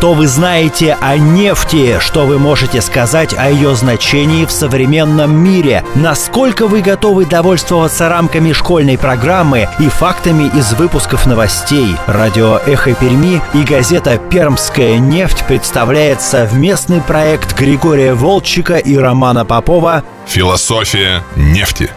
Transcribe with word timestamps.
Что 0.00 0.14
вы 0.14 0.28
знаете 0.28 0.96
о 0.98 1.18
нефти? 1.18 1.98
Что 2.00 2.24
вы 2.24 2.38
можете 2.38 2.80
сказать 2.80 3.34
о 3.36 3.50
ее 3.50 3.74
значении 3.74 4.46
в 4.46 4.50
современном 4.50 5.44
мире? 5.44 5.84
Насколько 5.94 6.68
вы 6.68 6.80
готовы 6.80 7.26
довольствоваться 7.26 8.08
рамками 8.08 8.52
школьной 8.52 8.96
программы 8.96 9.68
и 9.78 9.90
фактами 9.90 10.50
из 10.56 10.72
выпусков 10.72 11.26
новостей? 11.26 11.96
Радио 12.06 12.60
«Эхо 12.66 12.94
Перми» 12.94 13.42
и 13.52 13.62
газета 13.62 14.16
«Пермская 14.16 14.96
нефть» 14.96 15.44
представляет 15.46 16.22
совместный 16.22 17.02
проект 17.02 17.54
Григория 17.54 18.14
Волчика 18.14 18.78
и 18.78 18.96
Романа 18.96 19.44
Попова 19.44 20.02
«Философия 20.26 21.22
нефти». 21.36 21.90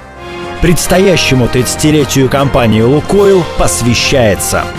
Предстоящему 0.62 1.46
30-летию 1.46 2.28
компании 2.28 2.82
«Лукойл» 2.82 3.46
посвящается– 3.58 4.66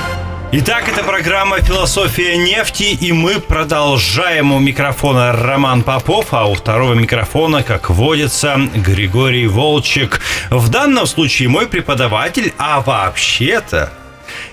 Итак, 0.57 0.89
это 0.89 1.03
программа 1.03 1.61
«Философия 1.61 2.37
нефти», 2.37 2.85
и 2.85 3.11
мы 3.11 3.41
продолжаем. 3.41 4.53
У 4.53 4.61
микрофона 4.61 5.33
Роман 5.33 5.83
Попов, 5.83 6.29
а 6.31 6.45
у 6.45 6.55
второго 6.55 6.95
микрофона, 6.95 7.65
как 7.65 7.91
водится, 7.91 8.57
Григорий 8.73 9.49
Волчек. 9.49 10.21
В 10.51 10.69
данном 10.69 11.09
случае 11.09 11.49
мой 11.49 11.67
преподаватель, 11.67 12.55
а 12.57 12.83
вообще-то 12.83 13.93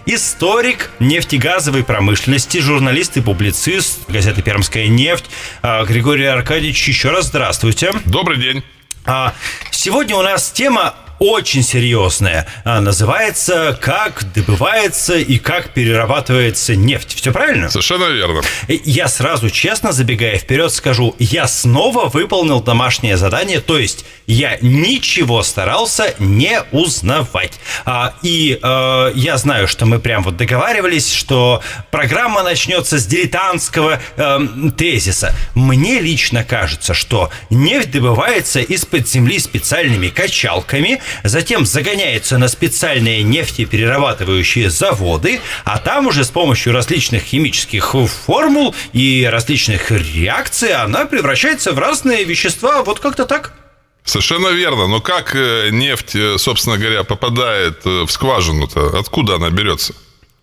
историк 0.07 0.89
нефтегазовой 0.97 1.83
промышленности, 1.83 2.57
журналист 2.57 3.17
и 3.17 3.21
публицист 3.21 4.09
газеты 4.09 4.41
«Пермская 4.41 4.87
нефть» 4.87 5.25
а, 5.61 5.83
Григорий 5.85 6.25
Аркадьевич. 6.25 6.87
Еще 6.87 7.11
раз 7.11 7.27
здравствуйте. 7.27 7.91
Добрый 8.05 8.37
день. 8.37 8.63
А, 9.05 9.35
сегодня 9.69 10.15
у 10.15 10.23
нас 10.23 10.49
тема 10.51 10.95
очень 11.21 11.61
серьезная. 11.61 12.47
А, 12.65 12.81
называется 12.81 13.77
«Как 13.79 14.25
добывается 14.33 15.15
и 15.15 15.37
как 15.37 15.69
перерабатывается 15.69 16.75
нефть». 16.75 17.13
Все 17.15 17.31
правильно? 17.31 17.69
Совершенно 17.69 18.05
верно. 18.05 18.41
Я 18.67 19.07
сразу, 19.07 19.51
честно, 19.51 19.91
забегая 19.91 20.39
вперед, 20.39 20.73
скажу, 20.73 21.15
я 21.19 21.47
снова 21.47 22.09
выполнил 22.09 22.59
домашнее 22.59 23.17
задание, 23.17 23.59
то 23.59 23.77
есть 23.77 24.03
я 24.25 24.57
ничего 24.61 25.43
старался 25.43 26.15
не 26.17 26.59
узнавать. 26.71 27.53
А, 27.85 28.15
и 28.23 28.57
а, 28.63 29.11
я 29.13 29.37
знаю, 29.37 29.67
что 29.67 29.85
мы 29.85 29.99
прям 29.99 30.23
вот 30.23 30.37
договаривались, 30.37 31.13
что 31.13 31.61
программа 31.91 32.41
начнется 32.41 32.97
с 32.97 33.05
дилетантского 33.05 34.01
а, 34.17 34.41
тезиса. 34.75 35.35
Мне 35.53 35.99
лично 35.99 36.43
кажется, 36.43 36.95
что 36.95 37.29
нефть 37.51 37.91
добывается 37.91 38.59
из-под 38.59 39.07
земли 39.07 39.37
специальными 39.37 40.07
качалками, 40.07 40.99
затем 41.23 41.65
загоняется 41.65 42.37
на 42.37 42.47
специальные 42.47 43.23
нефтеперерабатывающие 43.23 44.69
заводы, 44.69 45.41
а 45.63 45.77
там 45.77 46.07
уже 46.07 46.23
с 46.23 46.29
помощью 46.29 46.73
различных 46.73 47.23
химических 47.23 47.95
формул 48.25 48.75
и 48.93 49.27
различных 49.31 49.91
реакций 49.91 50.73
она 50.73 51.05
превращается 51.05 51.73
в 51.73 51.79
разные 51.79 52.23
вещества. 52.23 52.83
Вот 52.83 52.99
как-то 52.99 53.25
так. 53.25 53.53
Совершенно 54.03 54.47
верно. 54.49 54.87
Но 54.87 54.99
как 54.99 55.35
э, 55.35 55.69
нефть, 55.71 56.15
э, 56.15 56.37
собственно 56.37 56.77
говоря, 56.77 57.03
попадает 57.03 57.85
э, 57.85 58.03
в 58.05 58.11
скважину-то? 58.11 58.97
Откуда 58.97 59.35
она 59.35 59.49
берется? 59.49 59.93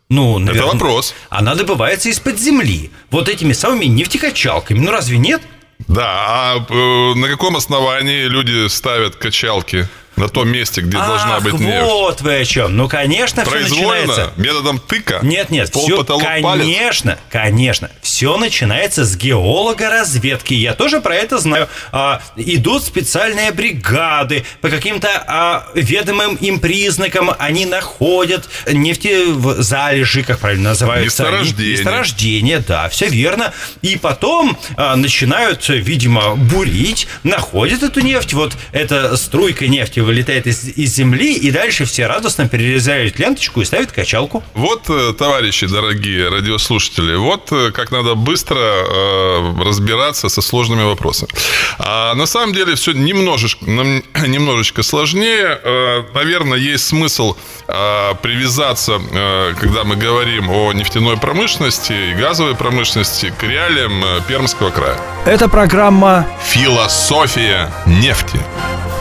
Ну, 0.09 0.39
наверное, 0.39 0.69
Это 0.69 0.79
вопрос. 0.79 1.15
Она 1.29 1.55
добывается 1.55 2.09
из-под 2.09 2.39
земли. 2.39 2.91
Вот 3.11 3.29
этими 3.29 3.53
самыми 3.53 3.87
нефтекачалками. 3.87 4.79
Ну, 4.79 4.91
разве 4.91 5.19
нет? 5.19 5.43
Да, 5.87 6.55
а 6.55 7.15
на 7.15 7.29
каком 7.29 7.57
основании 7.57 8.25
люди 8.25 8.69
ставят 8.69 9.17
качалки? 9.17 9.89
На 10.19 10.29
том 10.29 10.49
месте, 10.49 10.81
где 10.81 10.97
Ах, 10.99 11.07
должна 11.09 11.41
быть 11.41 11.55
нефть. 11.55 11.85
вот 11.85 12.21
вы 12.21 12.41
о 12.41 12.45
чем. 12.45 12.77
Ну, 12.77 12.89
конечно, 12.89 13.45
все 13.45 13.59
начинается... 13.61 14.33
методом 14.37 14.79
тыка? 14.79 15.21
Нет, 15.23 15.51
нет, 15.51 15.71
Пол, 15.73 15.85
все, 15.85 15.97
потолок, 15.99 16.25
конечно, 16.25 17.13
палец. 17.13 17.19
конечно. 17.31 17.91
Все 18.03 18.37
начинается 18.37 19.05
с 19.05 19.17
геолога 19.17 19.91
разведки. 19.91 20.55
Я 20.55 20.75
тоже 20.75 21.01
про 21.01 21.15
это 21.15 21.39
знаю. 21.39 21.69
А, 21.93 22.21
идут 22.37 22.85
специальные 22.85 23.53
бригады 23.53 24.45
по 24.61 24.69
каким-то 24.69 25.09
а, 25.27 25.67
ведомым 25.75 26.35
им 26.37 26.61
признакам. 26.61 27.31
Они 27.39 27.67
находят 27.67 28.49
нефтезалежи, 28.71 30.23
как 30.23 30.39
правильно 30.41 30.71
называются. 30.71 31.23
Месторождение. 31.25 31.73
Месторождение, 31.77 32.59
да, 32.61 32.89
все 32.89 33.09
верно. 33.09 33.53
И 33.83 33.97
потом 33.97 34.59
а, 34.77 34.97
начинают, 34.97 35.69
видимо, 35.69 36.35
бурить, 36.37 37.07
находят 37.23 37.83
эту 37.83 38.01
нефть. 38.01 38.33
Вот 38.35 38.57
эта 38.73 39.17
струйка 39.17 39.67
нефти 39.69 40.01
вылетает 40.09 40.47
из, 40.47 40.65
из 40.65 40.95
земли, 40.95 41.35
и 41.35 41.51
дальше 41.51 41.85
все 41.85 42.07
радостно 42.07 42.49
перерезают 42.49 43.19
ленточку 43.19 43.61
и 43.61 43.65
ставят 43.65 43.93
качалку. 43.93 44.43
Вот, 44.55 44.89
э, 44.89 45.13
товарищи 45.13 45.67
дорогие 45.67 46.31
радиослушатели, 46.31 47.15
вот 47.15 47.53
э, 47.53 47.71
как 47.73 47.91
надо 47.91 48.15
быстро 48.15 48.59
э, 48.59 49.55
разбираться 49.63 50.31
со 50.31 50.41
сложными 50.41 50.83
вопросами. 50.83 51.31
А 51.79 52.15
на 52.15 52.25
самом 52.27 52.55
деле 52.55 52.75
все 52.75 52.93
немножечко, 52.93 53.65
немножечко 54.27 54.83
сложнее. 54.83 55.61
Э, 55.63 56.05
наверное, 56.15 56.59
есть 56.59 56.87
смысл 56.87 57.37
э, 57.67 58.15
привязаться, 58.23 58.99
э, 59.13 59.55
когда 59.61 59.85
мы 59.85 59.97
говорим 59.97 60.49
о 60.51 60.73
нефтяной 60.73 61.19
промышленности 61.19 61.93
и 61.93 62.15
газовой 62.15 62.55
промышленности, 62.55 63.33
к 63.39 63.43
реалиям 63.43 64.23
Пермского 64.27 64.71
края. 64.71 64.99
Это 65.27 65.49
программа 65.49 66.27
«Философия 66.47 67.71
нефти». 67.87 68.41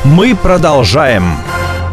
Мы 0.08 0.36
продолжаем. 0.36 1.38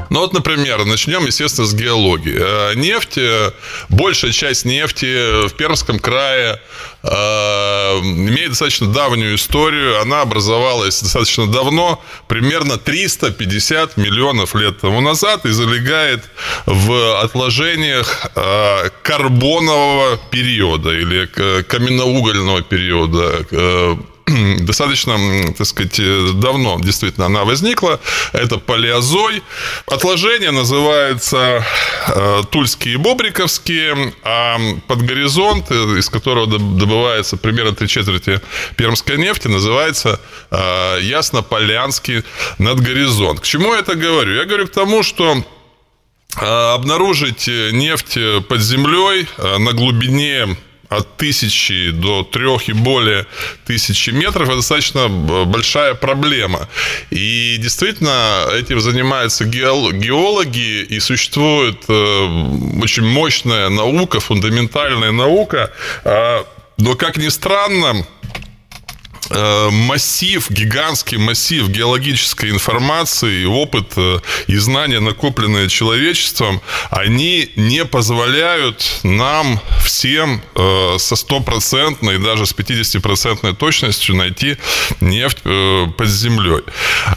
Ну 0.08 0.20
вот, 0.20 0.32
например, 0.32 0.84
начнем, 0.84 1.26
естественно, 1.26 1.66
с 1.66 1.75
геологии. 1.75 2.36
Э, 2.38 2.75
нефть, 2.76 3.19
э, 3.19 3.50
большая 3.88 4.30
часть 4.30 4.64
нефти 4.64 5.48
в 5.48 5.54
Пермском 5.54 5.98
крае 5.98 6.60
э, 7.03 7.08
имеет 7.08 8.50
достаточно 8.50 8.86
давнюю 8.86 9.34
историю. 9.34 10.00
Она 10.00 10.20
образовалась 10.20 11.03
достаточно 11.03 11.48
давно, 11.48 12.03
примерно 12.28 12.76
350 12.76 13.97
миллионов 13.97 14.54
лет 14.54 14.78
тому 14.78 15.00
назад, 15.00 15.44
и 15.44 15.50
залегает 15.50 16.22
в 16.66 17.20
отложениях 17.20 18.28
карбонового 19.03 20.19
периода 20.30 20.91
или 20.91 21.26
каменноугольного 21.62 22.62
периода 22.62 23.44
достаточно, 24.61 25.17
так 25.56 25.67
сказать, 25.67 25.97
давно 26.41 26.78
действительно 26.81 27.27
она 27.27 27.45
возникла. 27.45 28.00
Это 28.33 28.59
палеозой. 28.59 29.43
Отложения 29.87 30.50
называются 30.50 31.65
э, 32.09 32.43
Тульские 32.50 32.95
и 32.95 32.97
Бобриковские, 32.97 34.15
а 34.22 34.59
под 34.87 35.03
горизонт, 35.03 35.71
э, 35.71 35.99
из 35.99 36.09
которого 36.09 36.47
добывается 36.47 37.37
примерно 37.37 37.75
три 37.75 37.89
четверти 37.89 38.41
пермской 38.77 39.17
нефти, 39.17 39.49
называется 39.49 40.21
э, 40.51 40.99
Ясно-Полянский 41.03 42.25
надгоризонт. 42.59 43.41
К 43.41 43.45
чему 43.45 43.75
я 43.75 43.81
это 43.81 43.95
говорю? 43.95 44.34
Я 44.34 44.45
говорю 44.45 44.66
к 44.66 44.72
тому, 44.72 45.03
что 45.03 45.45
обнаружить 46.37 47.47
нефть 47.47 48.19
под 48.49 48.61
землей 48.61 49.28
на 49.39 49.72
глубине 49.72 50.56
от 50.97 51.16
тысячи 51.16 51.91
до 51.91 52.22
трех 52.22 52.69
и 52.69 52.72
более 52.72 53.27
тысячи 53.66 54.10
метров 54.10 54.49
это 54.49 54.56
достаточно 54.56 55.09
большая 55.09 55.94
проблема. 55.94 56.69
И 57.10 57.56
действительно 57.59 58.47
этим 58.53 58.81
занимаются 58.81 59.44
геологи, 59.44 60.83
и 60.83 61.00
существует 61.00 61.78
э, 61.88 62.83
очень 62.83 63.04
мощная 63.04 63.69
наука, 63.69 64.21
фундаментальная 64.21 65.12
наука. 65.12 65.72
А, 66.04 66.47
но, 66.77 66.94
как 66.94 67.16
ни 67.16 67.28
странно, 67.28 68.04
Э, 68.04 68.13
массив, 69.71 70.50
гигантский 70.50 71.19
массив 71.19 71.69
геологической 71.69 72.50
информации, 72.50 73.45
опыт 73.45 73.93
э, 73.97 74.21
и 74.47 74.56
знания, 74.56 75.00
накопленные 75.00 75.69
человечеством, 75.69 76.61
они 76.91 77.50
не 77.56 77.84
позволяют 77.84 79.00
нам 79.03 79.61
всем 79.84 80.43
э, 80.55 80.97
со 80.99 81.17
стопроцентной, 81.17 82.19
даже 82.19 82.47
с 82.47 82.54
50% 82.54 83.54
точностью 83.57 84.16
найти 84.16 84.57
нефть 85.01 85.42
под 85.42 86.09
землей. 86.09 86.63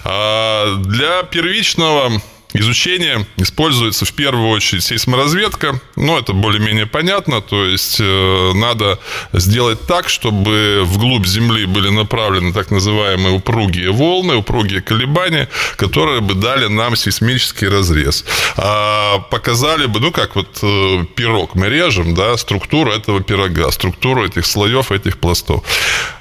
А 0.04 0.76
для 0.78 1.24
первичного 1.24 2.22
изучение 2.60 3.26
используется 3.38 4.06
в 4.06 4.14
первую 4.14 4.50
очередь 4.50 4.84
сейсморазведка. 4.84 5.80
Ну, 5.96 6.18
это 6.18 6.34
более-менее 6.34 6.86
понятно. 6.86 7.42
То 7.42 7.66
есть 7.66 7.98
э, 8.00 8.52
надо 8.54 9.00
сделать 9.34 9.86
так, 9.88 10.10
чтобы 10.10 10.82
вглубь 10.84 11.26
Земли 11.26 11.66
были 11.66 11.90
направлены 11.90 12.54
так 12.54 12.72
называемые 12.72 13.36
упругие 13.36 13.92
волны, 13.92 14.36
упругие 14.36 14.82
колебания, 14.82 15.50
которые 15.76 16.22
бы 16.22 16.34
дали 16.34 16.68
нам 16.68 16.96
сейсмический 16.96 17.68
разрез. 17.68 18.26
А 18.56 19.20
показали 19.20 19.86
бы, 19.86 20.00
ну, 20.00 20.12
как 20.12 20.36
вот 20.36 20.60
э, 20.62 21.06
пирог 21.16 21.56
мы 21.56 21.70
режем, 21.70 22.16
да, 22.16 22.38
структуру 22.38 22.92
этого 22.92 23.22
пирога, 23.22 23.72
структуру 23.72 24.26
этих 24.26 24.46
слоев, 24.46 24.92
этих 24.92 25.18
пластов. 25.18 25.64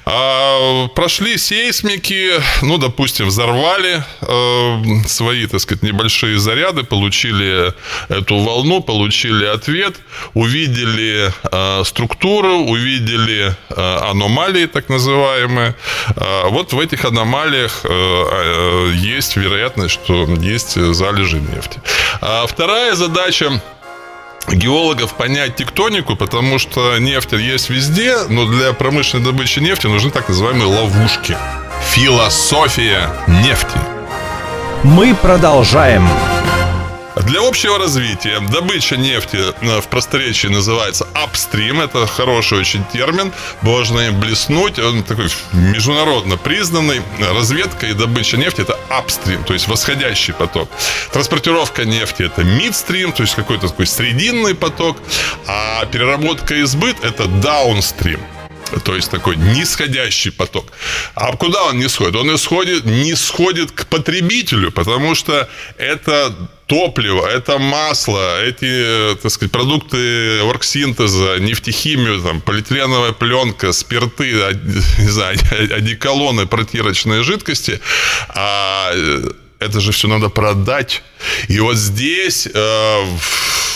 А, 0.09 0.87
прошли 0.95 1.37
сейсмики, 1.37 2.41
ну, 2.61 2.77
допустим, 2.77 3.27
взорвали 3.27 4.03
э, 4.21 5.05
свои, 5.05 5.45
так 5.47 5.59
сказать, 5.59 5.83
небольшие 5.83 6.39
заряды, 6.39 6.83
получили 6.83 7.73
эту 8.07 8.37
волну, 8.37 8.81
получили 8.81 9.45
ответ, 9.45 9.95
увидели 10.33 11.29
э, 11.51 11.83
структуру, 11.83 12.59
увидели 12.59 13.53
э, 13.69 14.09
аномалии, 14.09 14.67
так 14.67 14.87
называемые. 14.87 15.75
Э, 16.15 16.49
вот 16.51 16.71
в 16.71 16.79
этих 16.79 17.03
аномалиях 17.03 17.83
есть 18.95 19.35
вероятность, 19.35 19.93
что 19.93 20.25
есть 20.41 20.79
залежи 20.93 21.41
нефти. 21.41 21.81
А 22.21 22.47
вторая 22.47 22.95
задача 22.95 23.61
геологов 24.55 25.13
понять 25.13 25.55
тектонику, 25.55 26.15
потому 26.15 26.59
что 26.59 26.97
нефть 26.99 27.33
есть 27.33 27.69
везде, 27.69 28.15
но 28.29 28.45
для 28.45 28.73
промышленной 28.73 29.25
добычи 29.25 29.59
нефти 29.59 29.87
нужны 29.87 30.11
так 30.11 30.29
называемые 30.29 30.67
ловушки. 30.67 31.37
Философия 31.91 33.09
нефти. 33.27 33.77
Мы 34.83 35.15
продолжаем. 35.15 36.07
Для 37.25 37.41
общего 37.41 37.79
развития 37.79 38.39
добыча 38.51 38.95
нефти 38.95 39.37
э, 39.37 39.81
в 39.81 39.87
просторечии 39.87 40.47
называется 40.47 41.07
апстрим. 41.13 41.81
Это 41.81 42.05
хороший 42.05 42.59
очень 42.59 42.83
термин. 42.85 43.31
Можно 43.61 44.01
им 44.01 44.19
блеснуть. 44.19 44.77
Он 44.77 45.03
такой 45.03 45.29
международно 45.53 46.37
признанный. 46.37 47.01
Разведка 47.19 47.87
и 47.87 47.93
добыча 47.93 48.37
нефти– 48.37 48.61
это 48.61 48.77
апстрим, 48.89 49.43
то 49.43 49.53
есть 49.53 49.67
восходящий 49.67 50.33
поток. 50.33 50.69
Транспортировка 51.11 51.85
нефти– 51.85 52.23
это 52.23 52.43
мидстрим, 52.43 53.11
то 53.11 53.23
есть 53.23 53.35
какой-то 53.35 53.69
такой 53.69 53.87
срединный 53.87 54.53
поток. 54.53 54.97
А 55.47 55.85
переработка 55.85 56.53
и 56.55 56.63
сбыт– 56.63 56.97
это 57.03 57.27
даунстрим. 57.27 58.21
То 58.83 58.95
есть 58.95 59.09
такой 59.11 59.35
нисходящий 59.37 60.31
поток. 60.31 60.71
А 61.15 61.35
куда 61.35 61.63
он 61.63 61.79
не 61.79 61.89
сходит? 61.89 62.15
Он 62.15 62.35
исходит, 62.35 62.85
не 62.85 63.15
сходит 63.15 63.71
к 63.71 63.85
потребителю, 63.85 64.71
потому 64.71 65.15
что 65.15 65.49
это 65.77 66.35
топливо, 66.67 67.25
это 67.25 67.59
масло, 67.59 68.43
эти, 68.43 69.15
так 69.21 69.31
сказать, 69.31 69.51
продукты 69.51 70.41
оргсинтеза, 70.41 71.39
нефтехимию, 71.39 72.21
там, 72.21 72.41
полиэтиленовая 72.41 73.13
пленка, 73.13 73.71
спирты, 73.71 74.33
не 74.99 75.09
знаю, 75.09 75.37
одеколоны, 75.51 76.45
протирочные 76.45 77.23
жидкости, 77.23 77.79
а 78.29 78.91
э, 78.93 79.31
это 79.59 79.79
же 79.79 79.91
все 79.91 80.09
надо 80.09 80.29
продать. 80.29 81.03
И 81.47 81.59
вот 81.59 81.77
здесь, 81.77 82.47
э, 82.53 83.05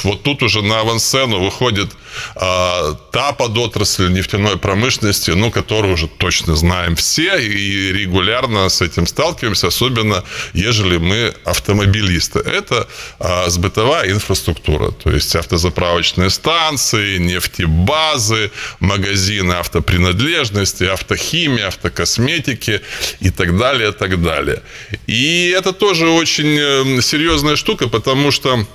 вот 0.04 0.24
тут 0.24 0.44
уже 0.44 0.62
на 0.62 0.80
авансцену 0.80 1.40
выходит 1.40 1.92
э, 2.36 2.96
та 3.12 3.32
подотрасль 3.34 4.10
нефтяной 4.10 4.58
промышленности, 4.58 5.32
ну, 5.32 5.52
которую 5.52 5.94
уже 5.94 6.08
точно 6.08 6.56
знаем 6.56 6.96
все 6.96 7.38
и 7.38 7.92
регулярно 7.92 8.70
с 8.70 8.82
этим 8.82 9.08
сталкиваемся, 9.08 9.68
особенно 9.68 10.24
ежели 10.54 10.98
мы 10.98 11.34
автомобилисты. 11.46 12.40
Это 12.40 12.88
э, 13.20 13.50
сбытовая 13.50 14.12
инфраструктура, 14.12 14.92
то 14.92 15.12
есть 15.12 15.36
автозаправочные 15.36 16.30
станции, 16.30 17.18
нефтебазы, 17.18 18.52
магазины 18.80 19.54
автопринадлежности, 19.54 20.84
автохимия, 20.84 21.68
автокосметики 21.68 22.82
и 23.20 23.30
так 23.30 23.58
далее, 23.58 23.90
и 23.90 23.94
так 23.94 24.22
далее. 24.22 24.62
И 25.08 25.54
это 25.58 25.74
тоже 25.74 26.10
очень 26.10 26.58
э, 26.58 27.02
серьезная 27.02 27.56
штука, 27.56 27.88
потому 27.88 28.32
что 28.32 28.66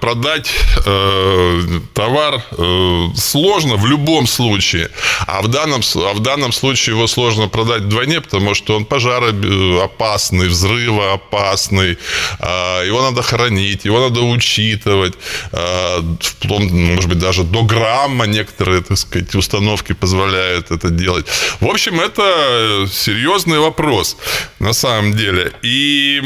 продать 0.00 0.50
э, 0.86 1.80
товар 1.94 2.42
э, 2.50 3.06
сложно 3.16 3.76
в 3.76 3.86
любом 3.86 4.26
случае, 4.26 4.90
а 5.26 5.42
в 5.42 5.48
данном, 5.48 5.82
а 5.94 6.14
в 6.14 6.20
данном 6.20 6.52
случае 6.52 6.96
его 6.96 7.06
сложно 7.06 7.48
продать 7.48 7.82
вдвойне, 7.82 8.20
потому 8.20 8.54
что 8.54 8.76
он 8.76 8.84
пожароопасный, 8.84 10.48
взрывоопасный, 10.48 11.98
э, 12.40 12.86
его 12.86 13.02
надо 13.02 13.22
хранить, 13.22 13.84
его 13.84 14.00
надо 14.00 14.20
учитывать, 14.22 15.14
э, 15.52 16.02
может 16.48 17.08
быть, 17.08 17.18
даже 17.18 17.44
до 17.44 17.62
грамма 17.62 18.26
некоторые, 18.26 18.82
так 18.82 18.98
сказать, 18.98 19.34
установки 19.34 19.92
позволяют 19.92 20.70
это 20.70 20.90
делать. 20.90 21.26
В 21.60 21.66
общем, 21.66 22.00
это 22.00 22.86
серьезный 22.90 23.58
вопрос 23.58 24.16
на 24.58 24.72
самом 24.72 25.16
деле. 25.16 25.52
И 25.62 26.20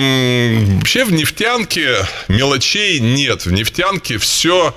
вообще 0.79 1.05
в 1.05 1.13
нефтянке 1.13 2.07
мелочей 2.29 2.84
нет. 3.01 3.47
В 3.47 3.53
нефтянке 3.53 4.19
все 4.19 4.75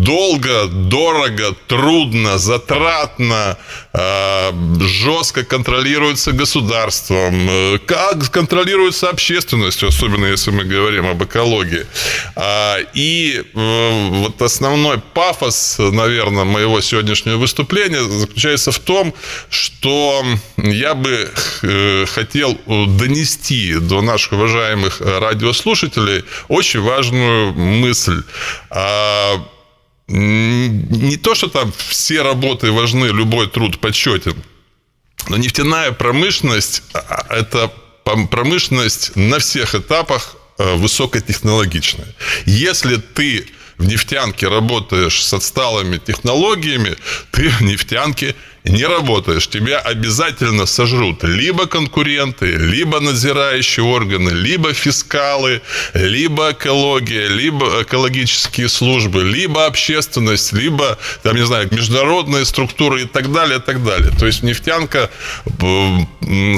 долго, 0.00 0.66
дорого, 0.66 1.54
трудно, 1.66 2.38
затратно, 2.38 3.56
а, 3.92 4.54
жестко 4.80 5.44
контролируется 5.44 6.32
государством, 6.32 7.48
э, 7.50 7.78
как 7.86 8.30
контролируется 8.30 9.10
общественностью, 9.10 9.88
особенно 9.88 10.26
если 10.26 10.52
мы 10.52 10.64
говорим 10.64 11.06
об 11.06 11.22
экологии. 11.24 11.86
А, 12.36 12.78
и 12.94 13.42
э, 13.42 14.08
вот 14.10 14.40
основной 14.42 14.98
пафос, 14.98 15.76
наверное, 15.78 16.44
моего 16.44 16.80
сегодняшнего 16.80 17.36
выступления 17.36 18.02
заключается 18.02 18.70
в 18.70 18.78
том, 18.78 19.12
что 19.48 20.24
я 20.56 20.94
бы 20.94 21.28
э, 21.62 22.06
хотел 22.06 22.56
донести 22.66 23.74
до 23.74 24.02
наших 24.02 24.32
уважаемых 24.32 25.00
радиослушателей 25.00 26.24
очень 26.48 26.80
важную 26.80 27.52
мысль 27.54 28.19
мысль. 28.20 28.24
А, 28.70 29.46
не 30.08 31.16
то, 31.16 31.34
что 31.34 31.48
там 31.48 31.72
все 31.88 32.22
работы 32.22 32.72
важны, 32.72 33.06
любой 33.06 33.48
труд 33.48 33.78
почетен, 33.78 34.36
но 35.28 35.36
нефтяная 35.36 35.92
промышленность 35.92 36.82
а,– 36.94 37.26
это 37.30 37.72
промышленность 38.04 39.14
на 39.16 39.38
всех 39.38 39.74
этапах 39.74 40.36
а, 40.58 40.76
высокотехнологичная. 40.76 42.08
Если 42.46 42.96
ты 42.96 43.46
в 43.78 43.86
нефтянке 43.86 44.48
работаешь 44.48 45.24
с 45.24 45.32
отсталыми 45.32 45.98
технологиями, 45.98 46.96
ты 47.30 47.48
в 47.48 47.62
нефтянке 47.62 48.34
не 48.64 48.84
работаешь, 48.84 49.48
тебя 49.48 49.78
обязательно 49.78 50.66
сожрут 50.66 51.24
либо 51.24 51.66
конкуренты, 51.66 52.56
либо 52.56 53.00
надзирающие 53.00 53.84
органы, 53.84 54.30
либо 54.30 54.74
фискалы, 54.74 55.62
либо 55.94 56.52
экология, 56.52 57.28
либо 57.28 57.82
экологические 57.82 58.68
службы, 58.68 59.22
либо 59.22 59.66
общественность, 59.66 60.52
либо, 60.52 60.98
там, 61.22 61.36
не 61.36 61.46
знаю, 61.46 61.68
международные 61.70 62.44
структуры 62.44 63.02
и 63.02 63.06
так 63.06 63.32
далее, 63.32 63.58
и 63.58 63.62
так 63.62 63.82
далее. 63.82 64.10
То 64.18 64.26
есть 64.26 64.42
нефтянка, 64.42 65.10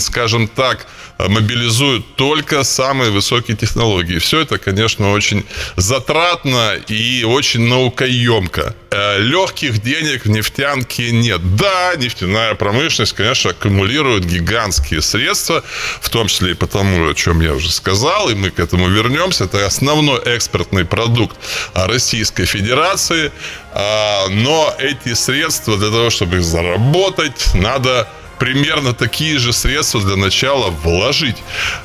скажем 0.00 0.48
так, 0.48 0.86
мобилизуют 1.28 2.16
только 2.16 2.64
самые 2.64 3.10
высокие 3.10 3.56
технологии. 3.56 4.18
Все 4.18 4.40
это, 4.40 4.58
конечно, 4.58 5.12
очень 5.12 5.44
затратно 5.76 6.74
и 6.88 7.24
очень 7.24 7.60
наукоемко. 7.68 8.74
Э, 8.90 9.18
Легких 9.20 9.82
денег 9.82 10.24
в 10.24 10.30
нефтянке 10.30 11.12
нет. 11.12 11.56
Да, 11.56 11.91
нефтяная 11.96 12.54
промышленность, 12.54 13.12
конечно, 13.14 13.50
аккумулирует 13.50 14.24
гигантские 14.24 15.02
средства, 15.02 15.62
в 16.00 16.08
том 16.10 16.28
числе 16.28 16.52
и 16.52 16.54
потому, 16.54 17.08
о 17.08 17.14
чем 17.14 17.40
я 17.40 17.54
уже 17.54 17.70
сказал, 17.70 18.30
и 18.30 18.34
мы 18.34 18.50
к 18.50 18.58
этому 18.58 18.88
вернемся. 18.88 19.44
Это 19.44 19.66
основной 19.66 20.20
экспортный 20.22 20.84
продукт 20.84 21.36
Российской 21.74 22.44
Федерации. 22.44 23.32
А, 23.74 24.28
но 24.28 24.74
эти 24.78 25.14
средства 25.14 25.76
для 25.76 25.88
того, 25.88 26.10
чтобы 26.10 26.36
их 26.36 26.44
заработать, 26.44 27.54
надо 27.54 28.08
примерно 28.42 28.92
такие 28.92 29.38
же 29.38 29.52
средства 29.52 30.00
для 30.00 30.16
начала 30.16 30.70
вложить. 30.70 31.36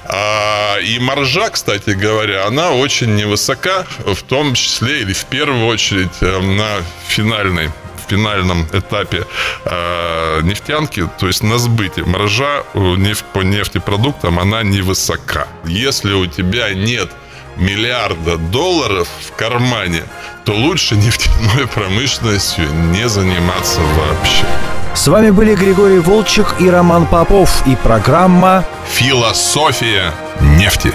А, 0.06 0.78
и 0.80 0.98
маржа, 0.98 1.50
кстати 1.50 1.92
говоря, 1.92 2.48
она 2.48 2.72
очень 2.72 3.16
невысока, 3.16 3.86
в 4.00 4.24
том 4.24 4.56
числе 4.56 5.02
или 5.02 5.14
в 5.14 5.26
первую 5.26 5.68
очередь 5.68 6.10
э, 6.22 6.40
на 6.40 6.84
финальной 7.08 7.70
финальном 8.08 8.68
этапе 8.74 9.26
э, 9.66 10.42
нефтянки, 10.44 11.10
то 11.20 11.28
есть 11.28 11.44
на 11.44 11.58
сбыте, 11.58 12.04
маржа 12.04 12.64
нефть, 12.74 13.26
по 13.34 13.42
нефтепродуктам, 13.42 14.40
она 14.40 14.64
невысока. 14.64 15.48
Если 15.66 16.14
у 16.14 16.26
тебя 16.26 16.74
нет 16.74 17.10
миллиарда 17.58 18.38
долларов 18.38 19.08
в 19.28 19.36
кармане, 19.36 20.04
то 20.46 20.54
лучше 20.54 20.96
нефтяной 20.96 21.68
промышленностью 21.74 22.66
не 22.92 23.08
заниматься 23.10 23.82
вообще. 23.82 24.46
С 24.94 25.08
вами 25.08 25.30
были 25.30 25.56
Григорий 25.56 26.00
Волчек 26.00 26.56
и 26.60 26.70
Роман 26.70 27.06
Попов 27.06 27.66
и 27.68 27.76
программа 27.76 28.66
«Философия 28.90 30.12
нефти». 30.42 30.92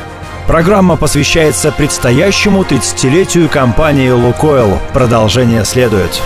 Программа 0.46 0.96
посвящается 0.96 1.70
предстоящему 1.70 2.62
30-летию 2.62 3.48
компании 3.48 4.10
«Лукойл». 4.10 4.80
Продолжение 4.92 5.64
следует. 5.64 6.20